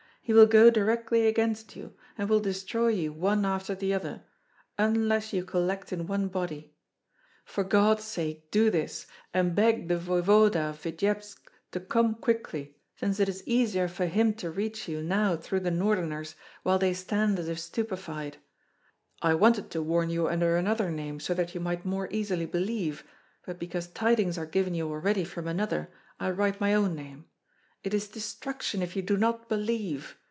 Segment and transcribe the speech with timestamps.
[0.23, 4.23] He will go directly against you, and will destroy you one after the other,
[4.77, 6.73] unless you collect in one body.
[7.43, 13.19] For God's sake, do this, and beg the voevoda of Vityebsk to come quickly, since
[13.19, 17.37] it is easier for him to reach you now through the Northerners while they stand
[17.39, 18.37] as if stupefied.
[19.23, 23.03] I wanted to warn you under another name, so that you might more easily believe,
[23.45, 25.89] but because tidings are given you already from another,
[26.21, 27.25] I write my own name.
[27.83, 30.15] It is destruction if you do not believe.